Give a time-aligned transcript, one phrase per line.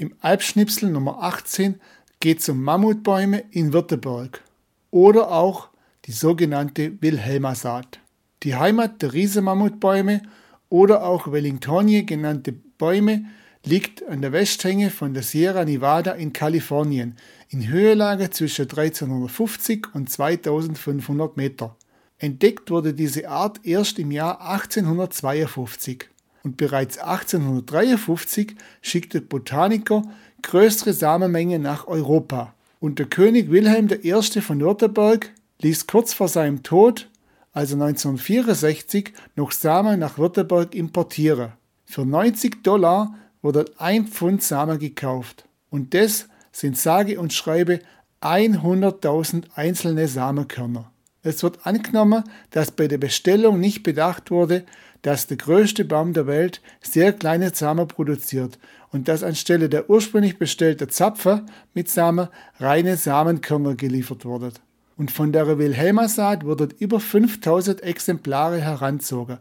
[0.00, 1.78] Im Alpschnipsel Nummer 18
[2.20, 4.42] geht es um Mammutbäume in Württemberg
[4.90, 5.68] oder auch
[6.06, 8.00] die sogenannte Wilhelma-Saat.
[8.42, 10.22] Die Heimat der Riesenmammutbäume
[10.70, 13.26] oder auch Wellingtonie genannte Bäume
[13.62, 17.16] liegt an der Westhänge von der Sierra Nevada in Kalifornien
[17.50, 21.76] in Höhelage zwischen 1350 und 2500 Meter.
[22.16, 26.08] Entdeckt wurde diese Art erst im Jahr 1852
[26.42, 30.02] und bereits 1853 schickte Botaniker
[30.42, 32.54] größere Samenmengen nach Europa.
[32.78, 34.40] Und der König Wilhelm I.
[34.40, 37.08] von Württemberg ließ kurz vor seinem Tod,
[37.52, 41.52] also 1964, noch Samen nach Württemberg importieren.
[41.84, 45.44] Für 90 Dollar wurde ein Pfund Samen gekauft.
[45.68, 47.80] Und das sind sage und schreibe
[48.22, 50.90] 100.000 einzelne Samenkörner.
[51.22, 54.64] Es wird angenommen, dass bei der Bestellung nicht bedacht wurde,
[55.02, 58.58] dass der größte Baum der Welt sehr kleine Samen produziert
[58.92, 64.52] und dass anstelle der ursprünglich bestellten Zapfen mit Samen reine Samenkörner geliefert wurden.
[64.96, 69.38] Und von der Wilhelma-Saat wurden über 5000 Exemplare heranzogen,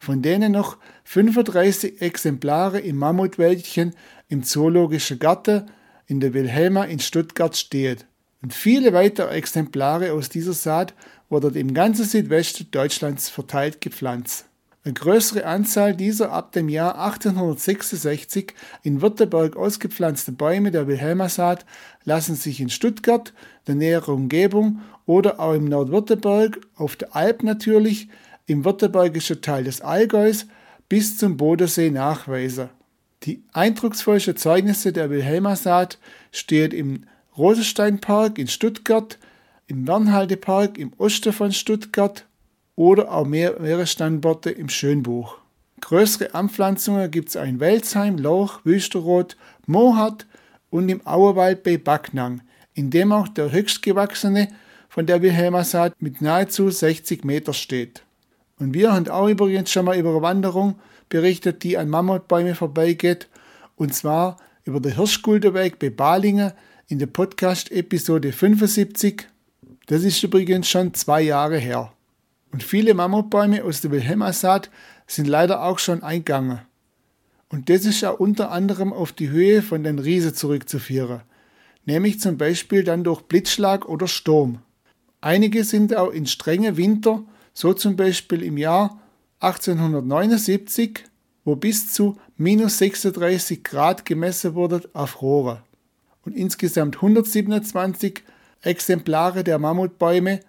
[0.00, 3.94] von denen noch 35 Exemplare im Mammutwäldchen
[4.28, 5.70] im Zoologischen Garten
[6.06, 7.98] in der Wilhelma in Stuttgart stehen.
[8.42, 10.94] Und viele weitere Exemplare aus dieser Saat
[11.28, 14.46] wurden im ganzen Südwesten Deutschlands verteilt gepflanzt.
[14.86, 21.66] Eine größere Anzahl dieser ab dem Jahr 1866 in Württemberg ausgepflanzte Bäume der Wilhelma-Saat
[22.04, 23.32] lassen sich in Stuttgart,
[23.66, 28.08] der näheren Umgebung oder auch im Nordwürttemberg, auf der Alp natürlich,
[28.46, 30.46] im württembergischen Teil des Allgäus
[30.88, 32.68] bis zum Bodensee nachweisen.
[33.24, 35.98] Die eindrucksvollsten Zeugnisse der Wilhelma-Saat
[36.30, 39.18] stehen im Rosensteinpark in Stuttgart,
[39.66, 42.24] im Wernhaldepark im Osten von Stuttgart
[42.76, 45.38] oder auch mehrere Standorte im Schönbuch.
[45.80, 50.26] Größere Anpflanzungen gibt es in Welzheim, Lauch, Wüsterrot, Mohat
[50.70, 52.42] und im Auerwald bei Backnang,
[52.74, 54.48] in dem auch der höchstgewachsene
[54.88, 58.02] von der Wilhelma-Saat mit nahezu 60 Meter steht.
[58.58, 60.76] Und wir haben auch übrigens schon mal über eine Wanderung
[61.08, 63.28] berichtet, die an Mammutbäume vorbeigeht,
[63.76, 66.52] und zwar über den Hirschgulderweg bei Balingen
[66.88, 69.28] in der Podcast-Episode 75.
[69.86, 71.92] Das ist übrigens schon zwei Jahre her.
[72.56, 74.70] Und viele Mammutbäume aus der Wilhelma-Saat
[75.06, 76.60] sind leider auch schon eingegangen.
[77.50, 81.20] Und das ist auch unter anderem auf die Höhe von den Riesen zurückzuführen,
[81.84, 84.60] nämlich zum Beispiel dann durch Blitzschlag oder Sturm.
[85.20, 89.02] Einige sind auch in strenge Winter, so zum Beispiel im Jahr
[89.40, 91.04] 1879,
[91.44, 95.58] wo bis zu minus 36 Grad gemessen wurde, erfroren.
[96.24, 98.22] Und insgesamt 127
[98.62, 100.40] Exemplare der Mammutbäume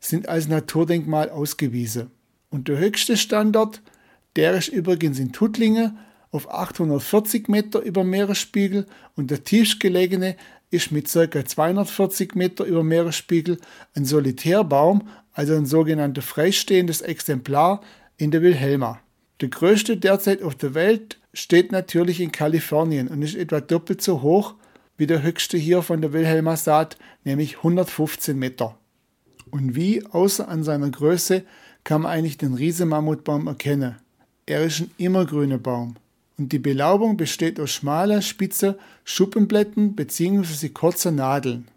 [0.00, 2.10] sind als Naturdenkmal ausgewiesen.
[2.48, 3.82] Und der höchste Standort,
[4.36, 5.98] der ist übrigens in Tuttlingen
[6.32, 10.36] auf 840 Meter über Meeresspiegel und der tiefstgelegene
[10.70, 11.44] ist mit ca.
[11.44, 13.58] 240 Meter über Meeresspiegel
[13.94, 17.82] ein Solitärbaum, also ein sogenanntes freistehendes Exemplar
[18.16, 19.00] in der Wilhelma.
[19.40, 24.22] Der größte derzeit auf der Welt steht natürlich in Kalifornien und ist etwa doppelt so
[24.22, 24.54] hoch
[24.96, 28.76] wie der höchste hier von der Wilhelma Saat, nämlich 115 Meter.
[29.50, 31.44] Und wie, außer an seiner Größe,
[31.84, 33.96] kann man eigentlich den Riesenmammutbaum erkennen?
[34.46, 35.96] Er ist ein immergrüner Baum.
[36.38, 40.70] Und die Belaubung besteht aus schmaler, spitzer Schuppenblättern bzw.
[40.70, 41.68] kurzer Nadeln.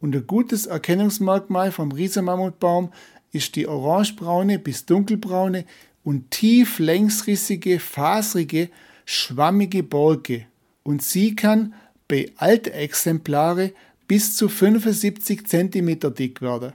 [0.00, 2.92] Und ein gutes Erkennungsmerkmal vom Riesenmammutbaum
[3.32, 5.64] ist die orangebraune bis dunkelbraune
[6.04, 8.68] und tief längsrissige, faserige,
[9.04, 10.46] schwammige Borke.
[10.84, 11.74] Und sie kann
[12.06, 13.72] bei alten Exemplare
[14.06, 16.72] bis zu 75 cm dick werden.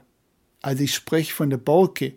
[0.61, 2.13] Also ich spreche von der Borke.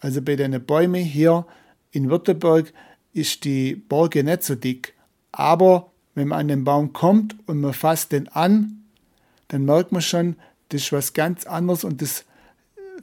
[0.00, 1.46] Also bei den Bäumen hier
[1.92, 2.72] in Württemberg
[3.12, 4.94] ist die Borke nicht so dick.
[5.32, 8.84] Aber wenn man an den Baum kommt und man fasst den an,
[9.48, 10.36] dann merkt man schon,
[10.68, 12.24] das ist was ganz anderes und das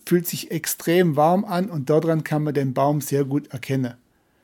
[0.06, 3.96] fühlt sich extrem warm an und daran kann man den Baum sehr gut erkennen.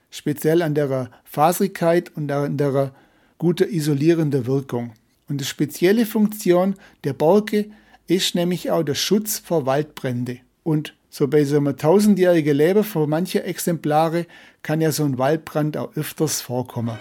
[0.09, 2.91] Speziell an der Faserigkeit und an der
[3.37, 4.93] guten isolierenden Wirkung.
[5.29, 6.75] Und die spezielle Funktion
[7.05, 7.71] der Borke
[8.07, 10.39] ist nämlich auch der Schutz vor Waldbrände.
[10.63, 14.25] Und so bei so einem tausendjährigen Leben für manche Exemplare
[14.61, 16.97] kann ja so ein Waldbrand auch öfters vorkommen.